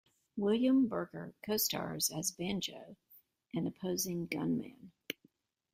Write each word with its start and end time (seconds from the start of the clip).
William 0.35 0.87
Berger 0.87 1.35
co-stars 1.45 2.09
as 2.09 2.31
Banjo, 2.31 2.95
an 3.53 3.67
opposing 3.67 4.25
gunman. 4.25 4.91